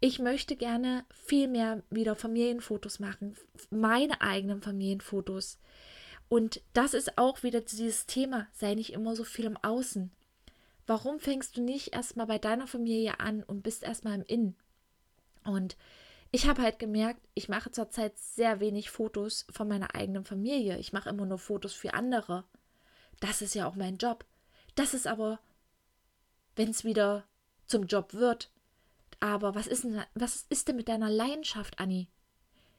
[0.00, 3.36] Ich möchte gerne viel mehr wieder Familienfotos machen,
[3.70, 5.58] meine eigenen Familienfotos.
[6.28, 10.10] Und das ist auch wieder dieses Thema, sei nicht immer so viel im Außen.
[10.86, 14.56] Warum fängst du nicht erstmal bei deiner Familie an und bist erstmal im Innen?
[15.44, 15.76] Und
[16.34, 20.78] ich habe halt gemerkt, ich mache zurzeit sehr wenig Fotos von meiner eigenen Familie.
[20.78, 22.42] Ich mache immer nur Fotos für andere.
[23.20, 24.24] Das ist ja auch mein Job.
[24.74, 25.38] Das ist aber,
[26.56, 27.22] wenn es wieder
[27.68, 28.50] zum Job wird,
[29.20, 32.08] aber was ist, denn, was ist denn mit deiner Leidenschaft, Anni?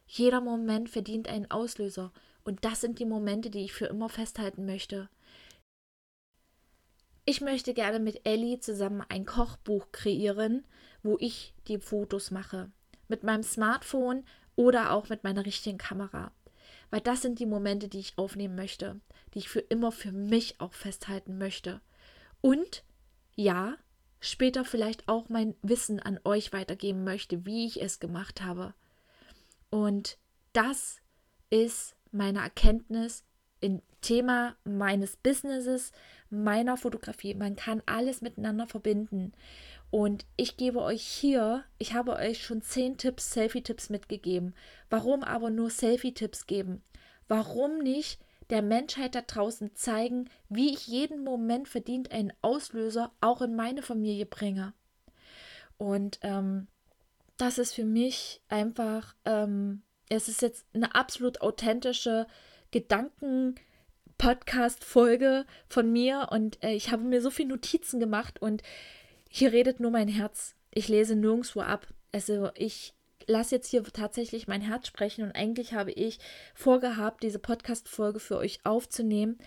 [0.06, 2.12] Jeder Moment verdient einen Auslöser.
[2.44, 5.10] Und das sind die Momente, die ich für immer festhalten möchte.
[7.24, 10.66] Ich möchte gerne mit Ellie zusammen ein Kochbuch kreieren,
[11.04, 12.70] wo ich die Fotos mache.
[13.08, 14.24] Mit meinem Smartphone
[14.56, 16.32] oder auch mit meiner richtigen Kamera.
[16.90, 19.00] Weil das sind die Momente, die ich aufnehmen möchte,
[19.34, 21.82] die ich für immer für mich auch festhalten möchte.
[22.42, 22.84] Und
[23.36, 23.76] ja,
[24.20, 28.74] später vielleicht auch mein Wissen an euch weitergeben möchte, wie ich es gemacht habe.
[29.70, 30.18] Und
[30.54, 31.02] das
[31.50, 33.24] ist meine Erkenntnis
[33.60, 35.92] im Thema meines Businesses,
[36.30, 37.34] meiner Fotografie.
[37.34, 39.34] Man kann alles miteinander verbinden.
[39.92, 44.54] Und ich gebe euch hier, ich habe euch schon zehn Tipps, Selfie-Tipps mitgegeben.
[44.90, 46.84] Warum aber nur Selfie-Tipps geben?
[47.28, 48.20] Warum nicht
[48.50, 53.82] der Menschheit da draußen zeigen, wie ich jeden Moment verdient einen Auslöser auch in meine
[53.82, 54.74] Familie bringe?
[55.78, 56.68] Und ähm,
[57.38, 62.28] das ist für mich einfach, ähm, es ist jetzt eine absolut authentische
[62.72, 63.56] Gedanken-
[64.18, 68.64] Podcast-Folge von mir und äh, ich habe mir so viele Notizen gemacht und
[69.38, 70.56] hier redet nur mein Herz.
[70.72, 71.88] Ich lese nirgendwo ab.
[72.14, 72.94] Also ich
[73.28, 76.20] lasse jetzt hier tatsächlich mein Herz sprechen und eigentlich habe ich
[76.54, 79.38] vorgehabt, diese Podcast-Folge für euch aufzunehmen,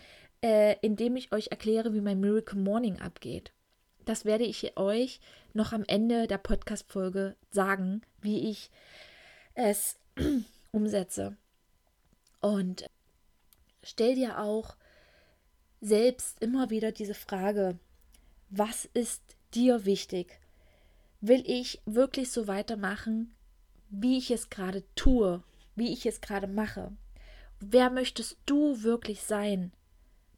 [0.42, 3.52] äh, indem ich euch erkläre, wie mein Miracle Morning abgeht.
[4.04, 5.20] Das werde ich euch
[5.54, 8.70] noch am Ende der Podcast-Folge sagen, wie ich
[9.54, 9.98] es
[10.70, 11.34] umsetze.
[12.42, 12.90] Und
[13.82, 14.76] stell dir auch
[15.80, 17.78] selbst immer wieder diese Frage,
[18.50, 20.40] was ist dir wichtig?
[21.20, 23.34] Will ich wirklich so weitermachen,
[23.90, 25.42] wie ich es gerade tue,
[25.74, 26.92] wie ich es gerade mache?
[27.60, 29.72] Wer möchtest du wirklich sein?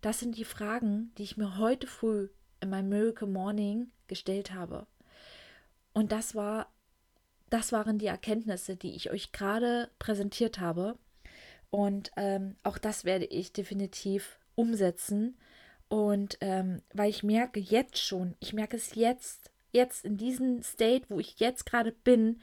[0.00, 2.28] Das sind die Fragen, die ich mir heute früh
[2.60, 4.86] in meinem Miracle Morning gestellt habe.
[5.92, 6.68] Und das war
[7.50, 10.96] das waren die Erkenntnisse, die ich euch gerade präsentiert habe.
[11.68, 15.36] Und ähm, auch das werde ich definitiv umsetzen.
[15.90, 21.07] Und ähm, weil ich merke jetzt schon, ich merke es jetzt, jetzt in diesem State,
[21.09, 22.40] wo ich jetzt gerade bin,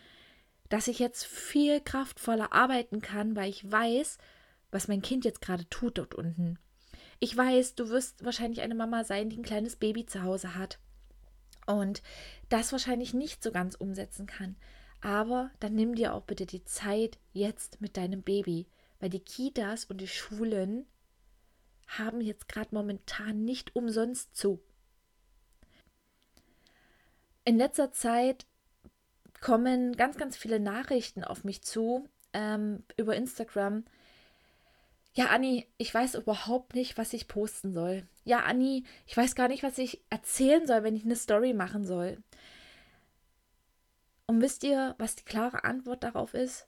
[0.68, 4.18] dass ich jetzt viel kraftvoller arbeiten kann, weil ich weiß,
[4.70, 6.60] was mein Kind jetzt gerade tut dort unten.
[7.20, 10.78] Ich weiß, du wirst wahrscheinlich eine Mama sein, die ein kleines Baby zu Hause hat
[11.68, 12.04] und
[12.50, 14.58] das wahrscheinlich nicht so ganz umsetzen kann.
[15.00, 18.68] Aber dann nimm dir auch bitte die Zeit jetzt mit deinem Baby,
[19.00, 20.86] weil die Kitas und die Schulen
[21.88, 24.62] haben jetzt gerade momentan nicht umsonst zu.
[27.46, 28.46] In letzter Zeit
[29.40, 33.86] kommen ganz, ganz viele Nachrichten auf mich zu ähm, über Instagram.
[35.14, 38.08] Ja, Anni, ich weiß überhaupt nicht, was ich posten soll.
[38.24, 41.86] Ja, Anni, ich weiß gar nicht, was ich erzählen soll, wenn ich eine Story machen
[41.86, 42.22] soll.
[44.28, 46.68] Und wisst ihr, was die klare Antwort darauf ist?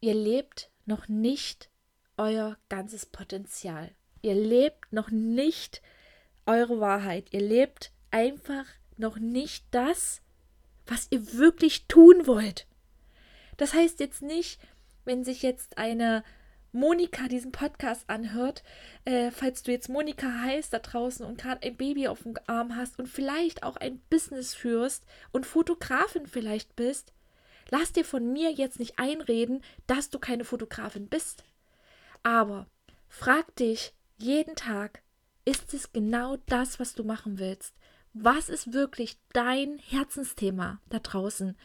[0.00, 1.70] Ihr lebt noch nicht
[2.16, 3.90] euer ganzes Potenzial.
[4.22, 5.82] Ihr lebt noch nicht
[6.46, 7.28] eure Wahrheit.
[7.32, 10.22] Ihr lebt einfach noch nicht das,
[10.86, 12.66] was ihr wirklich tun wollt.
[13.56, 14.60] Das heißt jetzt nicht,
[15.04, 16.24] wenn sich jetzt eine
[16.72, 18.62] Monika diesen Podcast anhört,
[19.04, 22.76] äh, falls du jetzt Monika heißt da draußen und gerade ein Baby auf dem Arm
[22.76, 27.14] hast und vielleicht auch ein Business führst und Fotografin vielleicht bist,
[27.70, 31.44] lass dir von mir jetzt nicht einreden, dass du keine Fotografin bist.
[32.22, 32.66] Aber
[33.08, 35.02] frag dich jeden Tag,
[35.44, 37.74] ist es genau das, was du machen willst?
[38.12, 41.56] Was ist wirklich dein Herzensthema da draußen?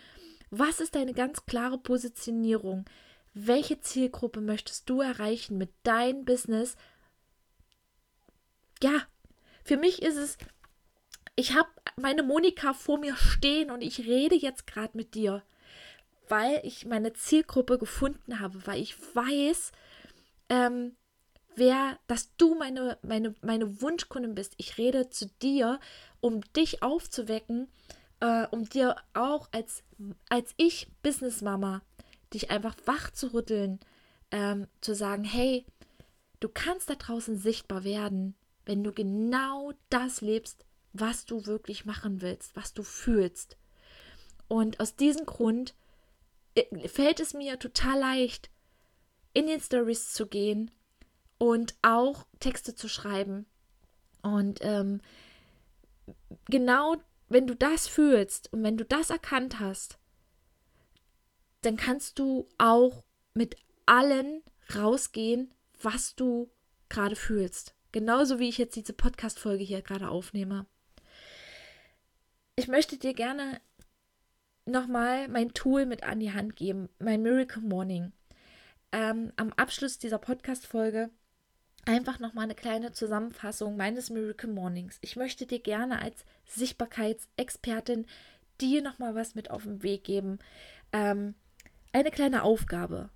[0.49, 2.85] Was ist deine ganz klare Positionierung?
[3.33, 6.75] Welche Zielgruppe möchtest du erreichen mit deinem Business?
[8.83, 9.07] Ja,
[9.63, 10.37] für mich ist es,
[11.35, 15.43] ich habe meine Monika vor mir stehen und ich rede jetzt gerade mit dir,
[16.27, 19.71] weil ich meine Zielgruppe gefunden habe, weil ich weiß,
[20.51, 20.97] ähm,
[21.55, 24.53] wer, dass du meine, meine, meine Wunschkundin bist.
[24.57, 25.79] Ich rede zu dir,
[26.19, 27.69] um dich aufzuwecken,
[28.19, 29.81] äh, um dir auch als,
[30.29, 31.81] als ich Businessmama
[32.33, 33.79] dich einfach wach zu rütteln,
[34.31, 35.65] ähm, zu sagen, hey,
[36.41, 38.35] du kannst da draußen sichtbar werden,
[38.65, 43.55] wenn du genau das lebst, was du wirklich machen willst, was du fühlst.
[44.49, 45.75] Und aus diesem Grund
[46.55, 48.49] äh, fällt es mir total leicht,
[49.33, 50.71] in den Stories zu gehen
[51.37, 53.45] und auch Texte zu schreiben.
[54.21, 55.01] Und ähm,
[56.45, 56.97] genau
[57.29, 59.97] wenn du das fühlst und wenn du das erkannt hast,
[61.61, 64.41] dann kannst du auch mit allen
[64.75, 66.51] rausgehen, was du
[66.89, 67.73] gerade fühlst.
[67.91, 70.65] Genauso wie ich jetzt diese Podcast-Folge hier gerade aufnehme.
[72.55, 73.61] Ich möchte dir gerne
[74.65, 78.11] nochmal mein Tool mit an die Hand geben, mein Miracle Morning
[78.91, 81.09] ähm, am Abschluss dieser Podcast-Folge
[81.85, 84.97] einfach nochmal eine kleine Zusammenfassung meines Miracle Mornings.
[85.01, 88.05] Ich möchte dir gerne als Sichtbarkeitsexpertin
[88.59, 90.39] dir nochmal was mit auf den Weg geben.
[90.93, 91.35] Ähm,
[91.93, 93.09] eine kleine Aufgabe,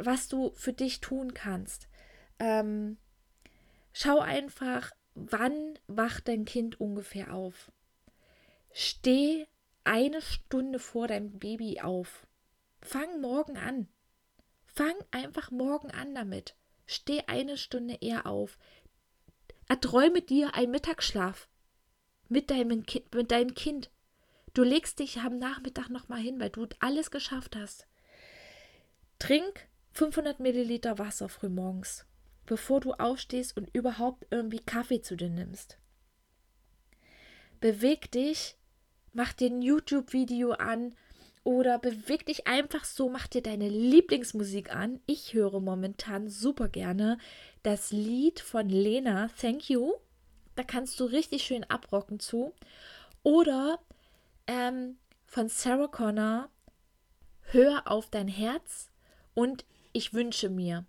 [0.00, 1.88] was du für dich tun kannst.
[2.38, 2.96] Ähm,
[3.92, 7.70] schau einfach, wann wacht dein Kind ungefähr auf.
[8.72, 9.46] Steh
[9.84, 12.26] eine Stunde vor deinem Baby auf.
[12.80, 13.88] Fang morgen an.
[14.78, 16.54] Fang einfach morgen an damit.
[16.86, 18.56] Steh eine Stunde eher auf.
[19.66, 21.48] Erträume dir einen Mittagsschlaf
[22.28, 23.90] mit deinem, kind, mit deinem Kind.
[24.54, 27.88] Du legst dich am Nachmittag nochmal hin, weil du alles geschafft hast.
[29.18, 32.06] Trink 500 Milliliter Wasser frühmorgens,
[32.46, 35.76] bevor du aufstehst und überhaupt irgendwie Kaffee zu dir nimmst.
[37.58, 38.56] Beweg dich,
[39.12, 40.94] mach dir ein YouTube-Video an
[41.48, 45.00] oder beweg dich einfach so, mach dir deine Lieblingsmusik an.
[45.06, 47.16] Ich höre momentan super gerne
[47.62, 49.94] das Lied von Lena, Thank You.
[50.56, 52.52] Da kannst du richtig schön abrocken zu.
[53.22, 53.78] Oder
[54.46, 56.50] ähm, von Sarah Connor,
[57.44, 58.90] Hör auf dein Herz
[59.32, 60.84] und Ich wünsche mir.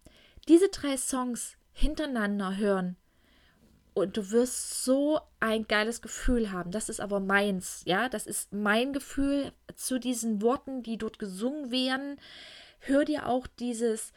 [0.49, 2.97] Diese drei Songs hintereinander hören
[3.93, 6.71] und du wirst so ein geiles Gefühl haben.
[6.71, 11.71] Das ist aber meins, ja, das ist mein Gefühl zu diesen Worten, die dort gesungen
[11.71, 12.19] werden.
[12.79, 14.11] Hör dir auch dieses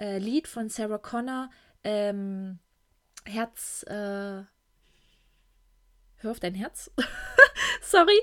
[0.00, 1.50] äh, Lied von Sarah Connor,
[1.84, 2.58] ähm,
[3.24, 3.92] Herz, äh,
[6.16, 6.90] hör auf dein Herz.
[7.82, 8.18] Sorry,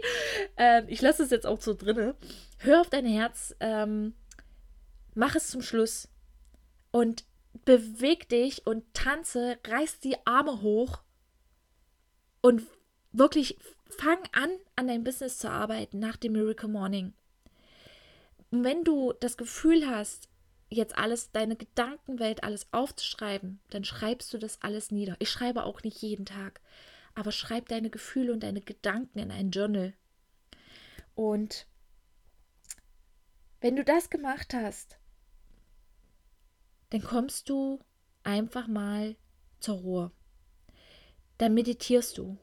[0.58, 2.16] ähm, ich lasse es jetzt auch so drinne.
[2.58, 4.16] Hör auf dein Herz, ähm,
[5.14, 6.10] mach es zum Schluss
[6.92, 7.24] und
[7.66, 11.02] beweg dich und tanze, reiß die Arme hoch
[12.42, 12.64] und
[13.12, 13.58] wirklich
[13.90, 17.14] fang an, an dein Business zu arbeiten nach dem Miracle Morning.
[18.52, 20.30] Und wenn du das Gefühl hast,
[20.70, 25.16] jetzt alles, deine Gedankenwelt, alles aufzuschreiben, dann schreibst du das alles nieder.
[25.20, 26.62] Ich schreibe auch nicht jeden Tag,
[27.16, 29.94] aber schreib deine Gefühle und deine Gedanken in ein Journal.
[31.16, 31.68] Und
[33.62, 35.00] wenn du das gemacht hast,
[36.92, 37.80] dann kommst du
[38.24, 39.16] einfach mal
[39.60, 40.12] zur Ruhe.
[41.38, 42.38] Dann meditierst du.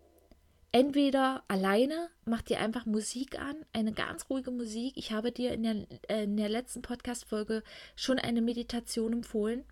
[0.76, 4.92] Entweder alleine, mach dir einfach Musik an, eine ganz ruhige Musik.
[4.96, 7.62] Ich habe dir in der, äh, in der letzten Podcast-Folge
[7.94, 9.64] schon eine Meditation empfohlen.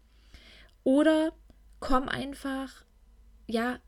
[0.82, 1.34] Oder
[1.78, 2.86] komm einfach,
[3.46, 3.80] ja,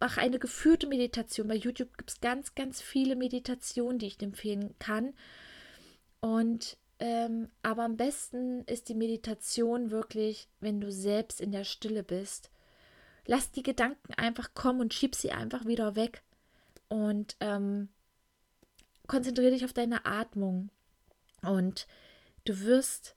[0.00, 1.46] mach eine geführte Meditation.
[1.46, 5.14] Bei YouTube gibt es ganz, ganz viele Meditationen, die ich dir empfehlen kann.
[6.18, 12.02] Und ähm, aber am besten ist die Meditation wirklich, wenn du selbst in der Stille
[12.02, 12.50] bist.
[13.26, 16.23] Lass die Gedanken einfach kommen und schieb sie einfach wieder weg.
[16.94, 17.88] Und ähm,
[19.08, 20.70] konzentriere dich auf deine Atmung.
[21.42, 21.88] Und
[22.44, 23.16] du wirst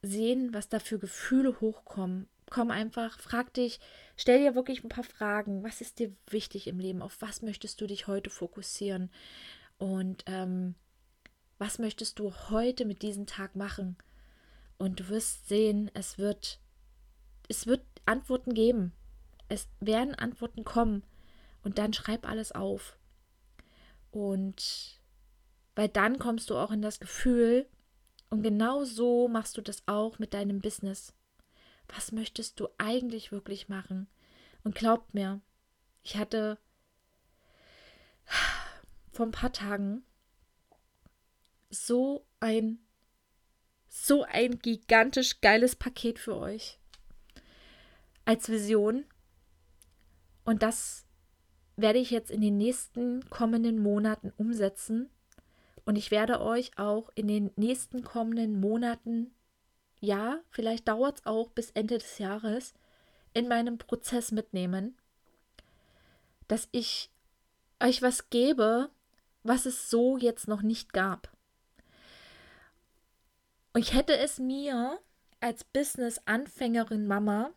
[0.00, 2.30] sehen, was da für Gefühle hochkommen.
[2.48, 3.78] Komm einfach, frag dich,
[4.16, 5.62] stell dir wirklich ein paar Fragen.
[5.62, 7.02] Was ist dir wichtig im Leben?
[7.02, 9.10] Auf was möchtest du dich heute fokussieren?
[9.76, 10.74] Und ähm,
[11.58, 13.98] was möchtest du heute mit diesem Tag machen?
[14.78, 16.58] Und du wirst sehen, es wird,
[17.50, 18.94] es wird Antworten geben.
[19.50, 21.02] Es werden Antworten kommen.
[21.62, 22.96] Und dann schreib alles auf.
[24.10, 25.00] Und
[25.74, 27.66] weil dann kommst du auch in das Gefühl,
[28.28, 31.12] und genau so machst du das auch mit deinem Business.
[31.88, 34.08] Was möchtest du eigentlich wirklich machen?
[34.62, 35.40] Und glaubt mir,
[36.02, 36.58] ich hatte
[39.12, 40.04] vor ein paar Tagen
[41.70, 42.78] so ein
[43.88, 46.78] so ein gigantisch geiles Paket für euch
[48.24, 49.04] als Vision.
[50.44, 51.04] Und das
[51.82, 55.10] werde ich jetzt in den nächsten kommenden Monaten umsetzen.
[55.84, 59.32] Und ich werde euch auch in den nächsten kommenden Monaten,
[60.00, 62.74] ja, vielleicht dauert es auch bis Ende des Jahres,
[63.32, 64.96] in meinem Prozess mitnehmen,
[66.48, 67.10] dass ich
[67.80, 68.90] euch was gebe,
[69.42, 71.30] was es so jetzt noch nicht gab.
[73.72, 74.98] Und ich hätte es mir
[75.38, 77.52] als Business-Anfängerin Mama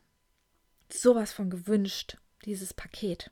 [0.91, 3.31] sowas von gewünscht, dieses Paket.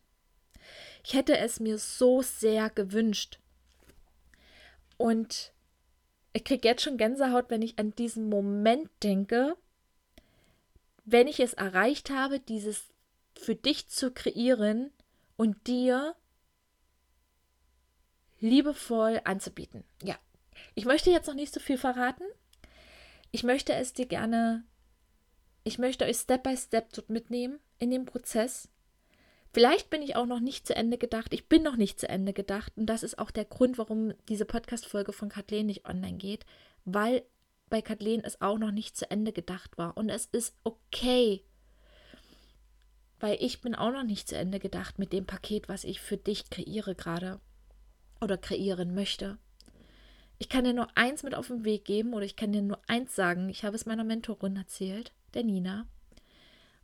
[1.04, 3.40] Ich hätte es mir so sehr gewünscht.
[4.98, 5.52] Und
[6.34, 9.58] ich kriege jetzt schon Gänsehaut, wenn ich an diesen Moment denke,
[11.06, 12.90] wenn ich es erreicht habe, dieses
[13.34, 14.92] für dich zu kreieren
[15.36, 16.16] und dir
[18.40, 19.84] liebevoll anzubieten.
[20.04, 20.16] Ja,
[20.76, 22.26] ich möchte jetzt noch nicht so viel verraten,
[23.32, 24.64] ich möchte es dir gerne,
[25.64, 28.68] ich möchte euch Step by Step mitnehmen in dem Prozess.
[29.54, 31.34] Vielleicht bin ich auch noch nicht zu Ende gedacht.
[31.34, 32.72] Ich bin noch nicht zu Ende gedacht.
[32.78, 36.46] Und das ist auch der Grund, warum diese Podcast-Folge von Kathleen nicht online geht.
[36.86, 37.24] Weil
[37.70, 39.98] bei Kathleen es auch noch nicht zu Ende gedacht war.
[39.98, 41.44] Und es ist okay.
[43.20, 46.18] Weil ich bin auch noch nicht zu Ende gedacht mit dem Paket, was ich für
[46.18, 47.42] dich kreiere gerade.
[48.22, 49.38] Oder kreieren möchte.
[50.38, 52.80] Ich kann dir nur eins mit auf den Weg geben oder ich kann dir nur
[52.88, 53.50] eins sagen.
[53.50, 55.86] Ich habe es meiner Mentorin erzählt, der Nina.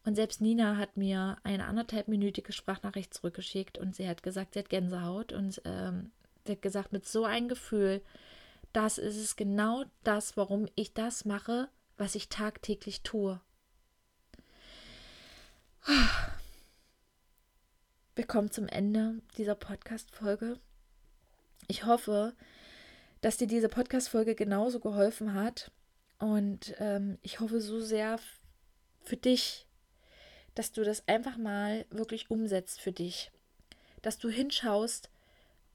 [0.08, 4.70] Und selbst Nina hat mir eine anderthalbminütige Sprachnachricht zurückgeschickt und sie hat gesagt, sie hat
[4.70, 6.12] Gänsehaut und ähm,
[6.48, 8.02] Sie hat gesagt, mit so einem Gefühl,
[8.72, 13.42] das ist es genau das, warum ich das mache, was ich tagtäglich tue.
[18.16, 20.58] Wir kommen zum Ende dieser Podcast-Folge.
[21.68, 22.34] Ich hoffe,
[23.20, 25.70] dass dir diese Podcast-Folge genauso geholfen hat.
[26.18, 28.20] Und ähm, ich hoffe so sehr
[29.04, 29.67] für dich,
[30.58, 33.32] dass du das einfach mal wirklich umsetzt für dich.
[34.02, 35.12] Dass du hinschaust,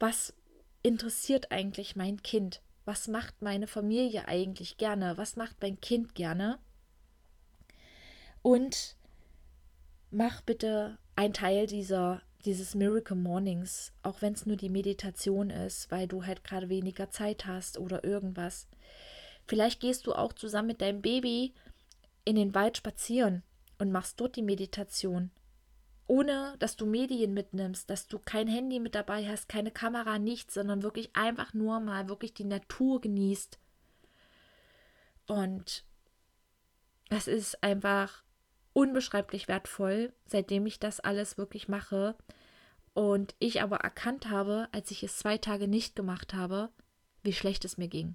[0.00, 0.34] was
[0.82, 2.62] interessiert eigentlich mein Kind?
[2.84, 5.16] Was macht meine Familie eigentlich gerne?
[5.16, 6.58] Was macht mein Kind gerne?
[8.42, 8.96] Und
[10.10, 15.92] mach bitte ein Teil dieser dieses Miracle Mornings, auch wenn es nur die Meditation ist,
[15.92, 18.66] weil du halt gerade weniger Zeit hast oder irgendwas.
[19.46, 21.54] Vielleicht gehst du auch zusammen mit deinem Baby
[22.24, 23.44] in den Wald spazieren
[23.82, 25.32] und machst dort die Meditation.
[26.06, 30.54] Ohne dass du Medien mitnimmst, dass du kein Handy mit dabei hast, keine Kamera, nichts,
[30.54, 33.58] sondern wirklich einfach nur mal wirklich die Natur genießt.
[35.26, 35.84] Und
[37.08, 38.22] das ist einfach
[38.72, 42.14] unbeschreiblich wertvoll, seitdem ich das alles wirklich mache.
[42.94, 46.68] Und ich aber erkannt habe, als ich es zwei Tage nicht gemacht habe,
[47.24, 48.14] wie schlecht es mir ging.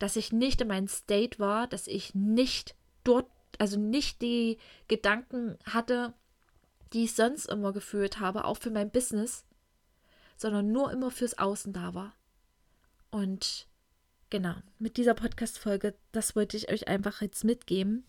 [0.00, 2.74] Dass ich nicht in meinem State war, dass ich nicht
[3.04, 3.30] dort,
[3.60, 6.14] also nicht die Gedanken hatte,
[6.92, 9.44] die ich sonst immer gefühlt habe, auch für mein Business,
[10.36, 12.14] sondern nur immer fürs Außen da war.
[13.10, 13.66] Und
[14.30, 18.04] genau, mit dieser Podcast-Folge, das wollte ich euch einfach jetzt mitgeben.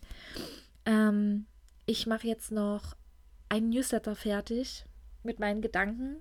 [0.84, 1.46] Ähm,
[1.86, 2.96] ich mache jetzt noch
[3.48, 4.84] ein Newsletter fertig
[5.22, 6.20] mit meinen Gedanken.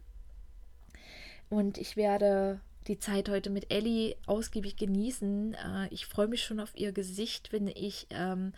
[1.49, 5.53] Und ich werde die Zeit heute mit Ellie ausgiebig genießen.
[5.53, 8.53] Äh, ich freue mich schon auf ihr Gesicht, wenn ich, ähm,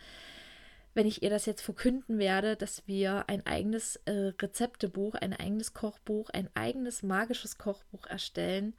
[0.94, 5.72] wenn ich ihr das jetzt verkünden werde, dass wir ein eigenes äh, Rezeptebuch, ein eigenes
[5.72, 8.74] Kochbuch, ein eigenes magisches Kochbuch erstellen,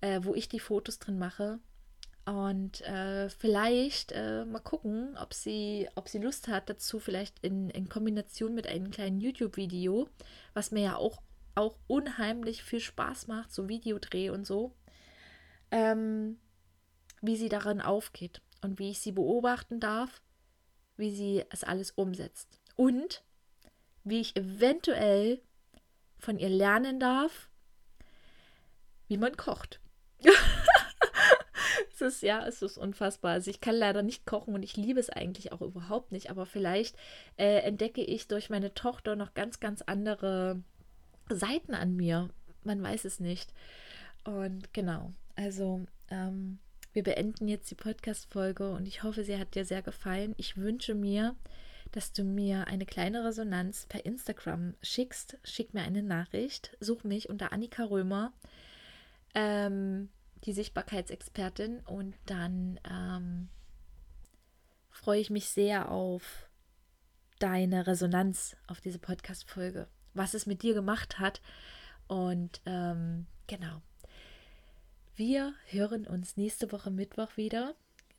[0.00, 1.60] äh, wo ich die Fotos drin mache.
[2.24, 7.70] Und äh, vielleicht äh, mal gucken, ob sie, ob sie Lust hat dazu, vielleicht in,
[7.70, 10.08] in Kombination mit einem kleinen YouTube-Video,
[10.52, 11.22] was mir ja auch,
[11.54, 14.74] auch unheimlich viel Spaß macht, so Videodreh und so,
[15.70, 16.40] ähm,
[17.22, 20.20] wie sie daran aufgeht und wie ich sie beobachten darf,
[20.96, 22.60] wie sie es alles umsetzt.
[22.76, 23.22] Und
[24.04, 25.40] wie ich eventuell
[26.18, 27.50] von ihr lernen darf,
[29.08, 29.80] wie man kocht.
[31.92, 33.32] es ist ja, es ist unfassbar.
[33.32, 36.30] Also ich kann leider nicht kochen und ich liebe es eigentlich auch überhaupt nicht.
[36.30, 36.96] Aber vielleicht
[37.36, 40.62] äh, entdecke ich durch meine Tochter noch ganz, ganz andere
[41.28, 42.28] Seiten an mir.
[42.64, 43.52] Man weiß es nicht.
[44.24, 46.58] Und genau, also ähm,
[46.96, 50.32] wir beenden jetzt die Podcast-Folge und ich hoffe, sie hat dir sehr gefallen.
[50.38, 51.36] Ich wünsche mir,
[51.92, 55.36] dass du mir eine kleine Resonanz per Instagram schickst.
[55.44, 56.74] Schick mir eine Nachricht.
[56.80, 58.32] Such mich unter Annika Römer.
[59.34, 60.08] Ähm,
[60.44, 61.80] die Sichtbarkeitsexpertin.
[61.80, 63.50] Und dann ähm,
[64.88, 66.48] freue ich mich sehr auf
[67.40, 71.42] deine Resonanz auf diese Podcast-Folge, was es mit dir gemacht hat.
[72.06, 73.82] Und ähm, genau.
[75.18, 77.74] Wir hören uns nächste Woche Mittwoch wieder,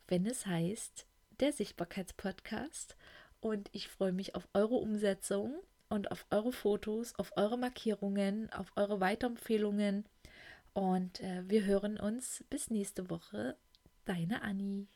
[0.07, 1.05] wenn es heißt,
[1.39, 2.95] der Sichtbarkeitspodcast.
[3.39, 5.53] Und ich freue mich auf eure Umsetzung
[5.89, 10.05] und auf eure Fotos, auf eure Markierungen, auf eure Weiterempfehlungen
[10.73, 13.55] und äh, wir hören uns bis nächste Woche.
[14.05, 14.87] Deine Anni.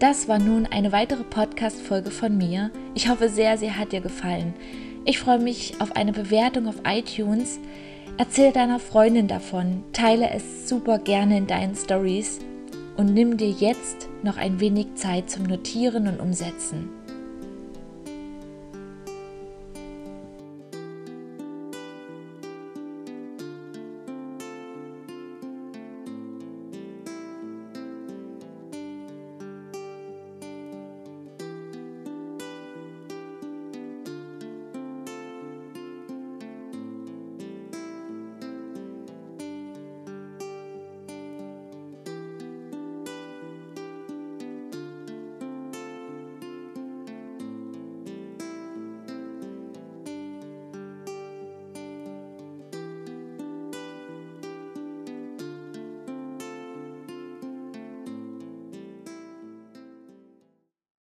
[0.00, 2.72] Das war nun eine weitere Podcast-Folge von mir.
[2.96, 4.52] Ich hoffe sehr, sie hat dir gefallen.
[5.04, 7.58] Ich freue mich auf eine Bewertung auf iTunes.
[8.18, 12.38] Erzähl deiner Freundin davon, teile es super gerne in deinen Stories
[12.96, 17.01] und nimm dir jetzt noch ein wenig Zeit zum Notieren und Umsetzen.